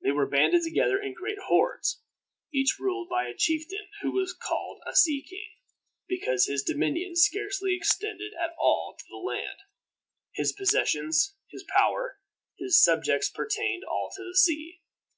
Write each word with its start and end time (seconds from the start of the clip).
They 0.00 0.10
were 0.10 0.24
banded 0.26 0.62
together 0.62 0.98
in 0.98 1.12
great 1.12 1.36
hordes, 1.38 2.02
each 2.50 2.78
ruled 2.80 3.10
by 3.10 3.26
a 3.28 3.36
chieftain, 3.36 3.88
who 4.00 4.10
was 4.10 4.32
called 4.32 4.80
a 4.86 4.96
sea 4.96 5.22
king, 5.22 5.50
because 6.08 6.46
his 6.46 6.62
dominions 6.62 7.20
scarcely 7.20 7.74
extended 7.76 8.32
at 8.40 8.54
all 8.58 8.96
to 8.98 9.04
the 9.10 9.16
land. 9.18 9.58
His 10.32 10.52
possessions, 10.54 11.36
his 11.50 11.62
power, 11.76 12.18
his 12.56 12.82
subjects 12.82 13.28
pertained 13.28 13.84
all 13.84 14.10
to 14.16 14.24
the 14.24 14.38
sea. 14.38 14.80